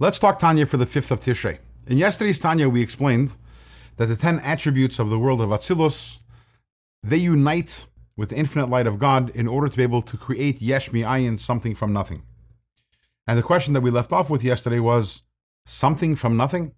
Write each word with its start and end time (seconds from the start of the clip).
Let's 0.00 0.18
talk 0.18 0.40
Tanya 0.40 0.66
for 0.66 0.76
the 0.76 0.86
5th 0.86 1.12
of 1.12 1.20
Tishrei. 1.20 1.58
In 1.86 1.98
yesterday's 1.98 2.40
Tanya, 2.40 2.68
we 2.68 2.82
explained 2.82 3.36
that 3.96 4.06
the 4.06 4.16
10 4.16 4.40
attributes 4.40 4.98
of 4.98 5.08
the 5.08 5.20
world 5.20 5.40
of 5.40 5.50
Atzilus, 5.50 6.18
they 7.04 7.18
unite 7.18 7.86
with 8.16 8.30
the 8.30 8.36
infinite 8.36 8.68
light 8.68 8.88
of 8.88 8.98
God 8.98 9.30
in 9.36 9.46
order 9.46 9.68
to 9.68 9.76
be 9.76 9.84
able 9.84 10.02
to 10.02 10.16
create 10.16 10.60
Yesh 10.60 10.90
Ayin, 10.90 11.38
something 11.38 11.76
from 11.76 11.92
nothing. 11.92 12.24
And 13.28 13.38
the 13.38 13.44
question 13.44 13.72
that 13.74 13.82
we 13.82 13.92
left 13.92 14.12
off 14.12 14.28
with 14.28 14.42
yesterday 14.42 14.80
was 14.80 15.22
something 15.64 16.16
from 16.16 16.36
nothing? 16.36 16.74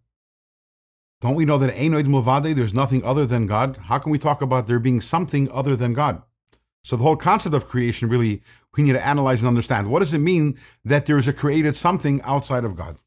Don't 1.23 1.37
we 1.37 1.47
know 1.47 1.57
that 1.57 1.75
Ein 1.75 1.95
Od 1.95 2.05
Milvado, 2.05 2.55
there's 2.55 2.75
nothing 2.75 3.03
other 3.03 3.25
than 3.25 3.47
God? 3.47 3.79
How 3.85 3.97
can 3.97 4.13
we 4.13 4.19
talk 4.19 4.43
about 4.43 4.67
there 4.67 4.79
being 4.79 5.01
something 5.01 5.51
other 5.51 5.75
than 5.75 5.95
God? 5.95 6.21
So 6.85 6.97
the 6.97 7.03
whole 7.03 7.17
concept 7.17 7.55
of 7.55 7.67
creation 7.67 8.11
really 8.11 8.43
we 8.77 8.83
need 8.83 8.93
to 8.93 9.07
analyze 9.07 9.41
and 9.41 9.49
understand. 9.49 9.87
What 9.87 10.01
does 10.01 10.13
it 10.13 10.19
mean 10.19 10.59
that 10.85 11.07
there 11.07 11.17
is 11.17 11.27
a 11.27 11.33
created 11.33 11.75
something 11.77 12.21
outside 12.21 12.65
of 12.65 12.77
God? 12.77 12.99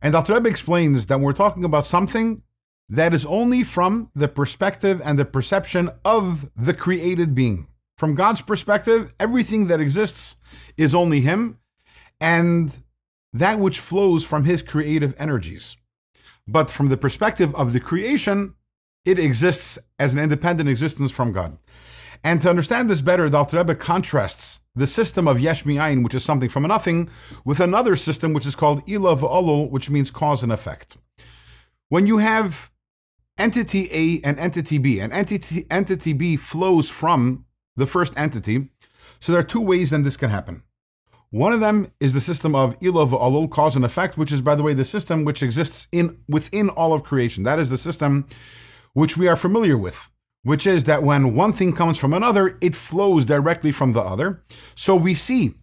And 0.00 0.14
Alter 0.14 0.34
Rebbe 0.34 0.48
explains 0.48 1.06
that 1.06 1.20
we're 1.20 1.32
talking 1.32 1.64
about 1.64 1.86
something 1.86 2.42
that 2.88 3.12
is 3.12 3.26
only 3.26 3.64
from 3.64 4.10
the 4.14 4.28
perspective 4.28 5.02
and 5.04 5.18
the 5.18 5.24
perception 5.24 5.90
of 6.04 6.50
the 6.56 6.74
created 6.74 7.34
being. 7.34 7.66
From 7.96 8.14
God's 8.14 8.40
perspective, 8.40 9.12
everything 9.18 9.66
that 9.66 9.80
exists 9.80 10.36
is 10.76 10.94
only 10.94 11.20
Him 11.20 11.58
and 12.20 12.80
that 13.32 13.58
which 13.58 13.80
flows 13.80 14.24
from 14.24 14.44
His 14.44 14.62
creative 14.62 15.14
energies. 15.18 15.76
But 16.46 16.70
from 16.70 16.88
the 16.88 16.96
perspective 16.96 17.54
of 17.54 17.72
the 17.72 17.80
creation, 17.80 18.54
it 19.04 19.18
exists 19.18 19.78
as 19.98 20.14
an 20.14 20.20
independent 20.20 20.68
existence 20.68 21.10
from 21.10 21.32
God. 21.32 21.58
And 22.24 22.40
to 22.42 22.50
understand 22.50 22.88
this 22.88 23.00
better, 23.00 23.34
Alter 23.34 23.58
Rebbe 23.58 23.74
contrasts 23.74 24.60
the 24.78 24.86
system 24.86 25.26
of 25.26 25.40
Yesh 25.40 25.64
Mi'ayin, 25.64 26.04
which 26.04 26.14
is 26.14 26.24
something 26.24 26.48
from 26.48 26.62
nothing, 26.62 27.10
with 27.44 27.60
another 27.60 27.96
system 27.96 28.32
which 28.32 28.46
is 28.46 28.54
called 28.54 28.86
Ilav 28.86 29.20
Olul, 29.20 29.70
which 29.70 29.90
means 29.90 30.10
cause 30.10 30.42
and 30.42 30.52
effect. 30.52 30.96
When 31.88 32.06
you 32.06 32.18
have 32.18 32.70
entity 33.36 33.88
A 33.92 34.26
and 34.26 34.38
entity 34.38 34.78
B, 34.78 35.00
and 35.00 35.12
entity, 35.12 35.66
entity 35.70 36.12
B 36.12 36.36
flows 36.36 36.88
from 36.88 37.44
the 37.76 37.86
first 37.86 38.12
entity, 38.16 38.70
so 39.20 39.32
there 39.32 39.40
are 39.40 39.44
two 39.44 39.60
ways 39.60 39.90
then 39.90 40.04
this 40.04 40.16
can 40.16 40.30
happen. 40.30 40.62
One 41.30 41.52
of 41.52 41.60
them 41.60 41.92
is 42.00 42.14
the 42.14 42.20
system 42.20 42.54
of 42.54 42.78
Ilav 42.80 43.10
Olul, 43.10 43.50
cause 43.50 43.76
and 43.76 43.84
effect, 43.84 44.16
which 44.16 44.32
is, 44.32 44.40
by 44.40 44.54
the 44.54 44.62
way, 44.62 44.74
the 44.74 44.84
system 44.84 45.24
which 45.24 45.42
exists 45.42 45.88
in 45.92 46.18
within 46.28 46.70
all 46.70 46.94
of 46.94 47.02
creation. 47.02 47.42
That 47.42 47.58
is 47.58 47.68
the 47.68 47.76
system 47.76 48.26
which 48.94 49.16
we 49.16 49.28
are 49.28 49.36
familiar 49.36 49.76
with 49.76 50.10
which 50.42 50.66
is 50.66 50.84
that 50.84 51.02
when 51.02 51.34
one 51.34 51.52
thing 51.52 51.72
comes 51.72 51.98
from 51.98 52.14
another, 52.14 52.58
it 52.60 52.76
flows 52.76 53.24
directly 53.24 53.72
from 53.72 53.92
the 53.92 54.00
other. 54.00 54.42
So 54.74 54.94
we 54.96 55.14
see 55.14 55.54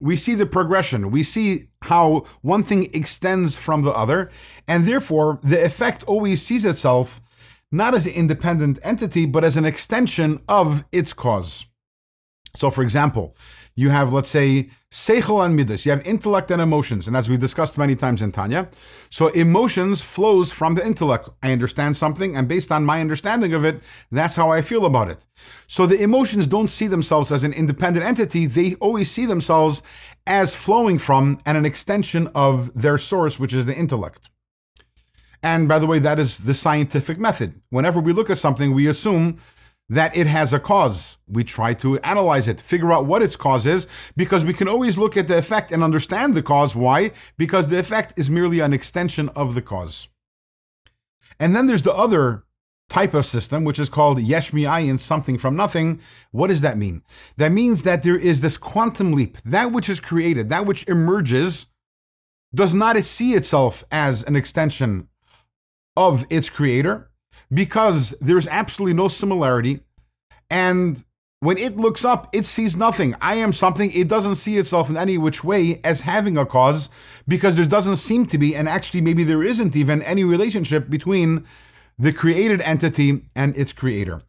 we 0.00 0.16
see 0.16 0.34
the 0.34 0.44
progression. 0.44 1.10
We 1.10 1.22
see 1.22 1.68
how 1.82 2.24
one 2.42 2.62
thing 2.62 2.90
extends 2.92 3.56
from 3.56 3.82
the 3.82 3.92
other, 3.92 4.30
and 4.68 4.84
therefore 4.84 5.40
the 5.42 5.64
effect 5.64 6.02
always 6.04 6.42
sees 6.42 6.64
itself 6.64 7.22
not 7.72 7.94
as 7.94 8.06
an 8.06 8.12
independent 8.12 8.78
entity, 8.82 9.24
but 9.26 9.44
as 9.44 9.56
an 9.56 9.64
extension 9.64 10.42
of 10.48 10.84
its 10.92 11.12
cause. 11.12 11.66
So, 12.56 12.70
for 12.70 12.82
example, 12.82 13.36
you 13.76 13.90
have, 13.90 14.12
let's 14.12 14.30
say, 14.30 14.70
seichel 14.92 15.44
and 15.44 15.56
midas. 15.56 15.84
You 15.84 15.90
have 15.90 16.06
intellect 16.06 16.52
and 16.52 16.62
emotions, 16.62 17.08
and 17.08 17.16
as 17.16 17.28
we've 17.28 17.40
discussed 17.40 17.76
many 17.76 17.96
times 17.96 18.22
in 18.22 18.30
Tanya, 18.30 18.68
so 19.10 19.26
emotions 19.28 20.00
flows 20.00 20.52
from 20.52 20.74
the 20.74 20.86
intellect. 20.86 21.28
I 21.42 21.50
understand 21.50 21.96
something, 21.96 22.36
and 22.36 22.46
based 22.46 22.70
on 22.70 22.84
my 22.84 23.00
understanding 23.00 23.52
of 23.52 23.64
it, 23.64 23.82
that's 24.12 24.36
how 24.36 24.50
I 24.50 24.62
feel 24.62 24.86
about 24.86 25.10
it. 25.10 25.26
So 25.66 25.86
the 25.86 26.00
emotions 26.00 26.46
don't 26.46 26.68
see 26.68 26.86
themselves 26.86 27.32
as 27.32 27.42
an 27.42 27.52
independent 27.52 28.06
entity; 28.06 28.46
they 28.46 28.74
always 28.76 29.10
see 29.10 29.26
themselves 29.26 29.82
as 30.24 30.54
flowing 30.54 30.98
from 30.98 31.40
and 31.44 31.58
an 31.58 31.66
extension 31.66 32.28
of 32.36 32.72
their 32.80 32.98
source, 32.98 33.40
which 33.40 33.52
is 33.52 33.66
the 33.66 33.76
intellect. 33.76 34.30
And 35.42 35.68
by 35.68 35.78
the 35.78 35.86
way, 35.86 35.98
that 35.98 36.18
is 36.18 36.38
the 36.38 36.54
scientific 36.54 37.18
method. 37.18 37.60
Whenever 37.68 38.00
we 38.00 38.14
look 38.14 38.30
at 38.30 38.38
something, 38.38 38.72
we 38.72 38.86
assume 38.86 39.38
that 39.88 40.16
it 40.16 40.26
has 40.26 40.52
a 40.52 40.58
cause. 40.58 41.18
We 41.28 41.44
try 41.44 41.74
to 41.74 41.98
analyze 42.00 42.48
it, 42.48 42.60
figure 42.60 42.92
out 42.92 43.06
what 43.06 43.22
its 43.22 43.36
cause 43.36 43.66
is, 43.66 43.86
because 44.16 44.44
we 44.44 44.54
can 44.54 44.68
always 44.68 44.96
look 44.96 45.16
at 45.16 45.28
the 45.28 45.36
effect 45.36 45.72
and 45.72 45.82
understand 45.82 46.34
the 46.34 46.42
cause. 46.42 46.74
Why? 46.74 47.12
Because 47.36 47.68
the 47.68 47.78
effect 47.78 48.14
is 48.16 48.30
merely 48.30 48.60
an 48.60 48.72
extension 48.72 49.28
of 49.30 49.54
the 49.54 49.62
cause. 49.62 50.08
And 51.38 51.54
then 51.54 51.66
there's 51.66 51.82
the 51.82 51.94
other 51.94 52.44
type 52.88 53.14
of 53.14 53.26
system, 53.26 53.64
which 53.64 53.78
is 53.78 53.88
called 53.88 54.20
yesh 54.20 54.52
mi'ayin, 54.52 54.98
something 54.98 55.38
from 55.38 55.56
nothing. 55.56 56.00
What 56.30 56.48
does 56.48 56.60
that 56.60 56.78
mean? 56.78 57.02
That 57.36 57.52
means 57.52 57.82
that 57.82 58.02
there 58.02 58.16
is 58.16 58.40
this 58.40 58.56
quantum 58.56 59.12
leap. 59.12 59.38
That 59.44 59.72
which 59.72 59.88
is 59.88 60.00
created, 60.00 60.48
that 60.50 60.66
which 60.66 60.86
emerges, 60.86 61.66
does 62.54 62.72
not 62.72 63.02
see 63.04 63.34
itself 63.34 63.84
as 63.90 64.22
an 64.22 64.36
extension 64.36 65.08
of 65.96 66.24
its 66.30 66.48
creator 66.48 67.10
because 67.54 68.14
there's 68.20 68.48
absolutely 68.48 68.94
no 68.94 69.08
similarity. 69.08 69.80
And 70.50 71.02
when 71.40 71.58
it 71.58 71.76
looks 71.76 72.04
up, 72.04 72.28
it 72.32 72.46
sees 72.46 72.76
nothing. 72.76 73.14
I 73.20 73.34
am 73.34 73.52
something. 73.52 73.92
It 73.92 74.08
doesn't 74.08 74.36
see 74.36 74.56
itself 74.56 74.88
in 74.88 74.96
any 74.96 75.18
which 75.18 75.44
way 75.44 75.80
as 75.84 76.02
having 76.02 76.36
a 76.36 76.46
cause 76.46 76.88
because 77.28 77.56
there 77.56 77.66
doesn't 77.66 77.96
seem 77.96 78.26
to 78.26 78.38
be, 78.38 78.56
and 78.56 78.68
actually, 78.68 79.02
maybe 79.02 79.24
there 79.24 79.42
isn't 79.42 79.76
even 79.76 80.02
any 80.02 80.24
relationship 80.24 80.88
between 80.88 81.44
the 81.98 82.12
created 82.12 82.60
entity 82.62 83.22
and 83.36 83.56
its 83.56 83.72
creator. 83.72 84.22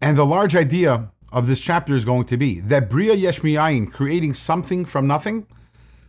And 0.00 0.16
the 0.16 0.26
large 0.26 0.54
idea 0.54 1.10
of 1.32 1.46
this 1.46 1.60
chapter 1.60 1.94
is 1.94 2.04
going 2.04 2.26
to 2.26 2.36
be 2.36 2.60
that 2.60 2.90
Bria 2.90 3.14
Yesh 3.14 3.40
Mi'ayin, 3.40 3.90
creating 3.90 4.34
something 4.34 4.84
from 4.84 5.06
nothing, 5.06 5.46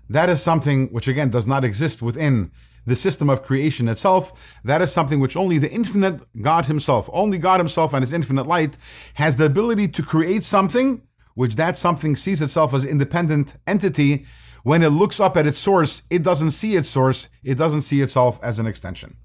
that 0.10 0.30
is 0.30 0.42
something 0.42 0.88
which 0.88 1.08
again 1.08 1.30
does 1.30 1.48
not 1.48 1.64
exist 1.64 2.02
within 2.02 2.52
the 2.86 2.96
system 2.96 3.30
of 3.30 3.44
creation 3.44 3.88
itself. 3.88 4.58
That 4.64 4.82
is 4.82 4.92
something 4.92 5.20
which 5.20 5.38
only 5.38 5.58
the 5.58 5.72
infinite 5.72 6.22
God 6.42 6.66
Himself, 6.66 7.10
only 7.14 7.38
God 7.38 7.60
Himself 7.60 7.94
and 7.94 8.04
His 8.04 8.14
infinite 8.14 8.48
light, 8.48 8.78
has 9.16 9.38
the 9.38 9.46
ability 9.46 9.88
to 9.90 10.04
create 10.04 10.44
something 10.44 11.02
which 11.36 11.56
that 11.56 11.78
something 11.78 12.16
sees 12.16 12.42
itself 12.42 12.74
as 12.74 12.86
independent 12.86 13.56
entity. 13.66 14.26
When 14.64 14.84
it 14.84 14.90
looks 14.90 15.20
up 15.20 15.36
at 15.36 15.48
its 15.48 15.58
source, 15.58 16.04
it 16.10 16.24
doesn't 16.24 16.52
see 16.52 16.76
its 16.76 16.90
source, 16.90 17.28
it 17.44 17.56
doesn't 17.58 17.82
see 17.82 18.02
itself 18.02 18.40
as 18.44 18.60
an 18.60 18.68
extension. 18.68 19.18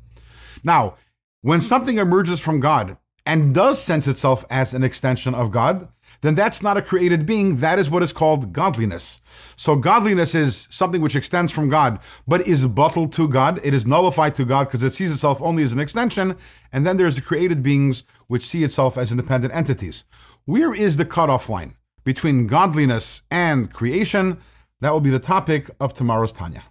Now, 0.64 0.96
when 1.42 1.60
something 1.60 1.98
emerges 1.98 2.40
from 2.40 2.60
God 2.60 2.96
and 3.24 3.54
does 3.54 3.80
sense 3.80 4.08
itself 4.08 4.44
as 4.50 4.74
an 4.74 4.82
extension 4.82 5.34
of 5.34 5.50
God, 5.50 5.88
then 6.20 6.34
that's 6.34 6.62
not 6.62 6.76
a 6.76 6.82
created 6.82 7.26
being. 7.26 7.56
That 7.56 7.78
is 7.78 7.90
what 7.90 8.02
is 8.02 8.12
called 8.12 8.52
godliness. 8.52 9.20
So 9.56 9.76
godliness 9.76 10.34
is 10.34 10.66
something 10.70 11.00
which 11.00 11.16
extends 11.16 11.52
from 11.52 11.68
God, 11.68 12.00
but 12.26 12.46
is 12.46 12.66
batel 12.66 13.12
to 13.12 13.28
God. 13.28 13.60
It 13.62 13.74
is 13.74 13.86
nullified 13.86 14.34
to 14.36 14.44
God 14.44 14.64
because 14.66 14.82
it 14.82 14.94
sees 14.94 15.10
itself 15.10 15.40
only 15.40 15.62
as 15.62 15.72
an 15.72 15.80
extension. 15.80 16.36
And 16.72 16.86
then 16.86 16.96
there's 16.96 17.16
the 17.16 17.22
created 17.22 17.62
beings 17.62 18.04
which 18.26 18.46
see 18.46 18.64
itself 18.64 18.98
as 18.98 19.10
independent 19.10 19.54
entities. 19.54 20.04
Where 20.44 20.74
is 20.74 20.96
the 20.96 21.04
cutoff 21.04 21.48
line 21.48 21.76
between 22.04 22.46
godliness 22.46 23.22
and 23.30 23.72
creation? 23.72 24.38
That 24.80 24.92
will 24.92 25.00
be 25.00 25.10
the 25.10 25.18
topic 25.18 25.70
of 25.80 25.92
tomorrow's 25.92 26.32
Tanya. 26.32 26.64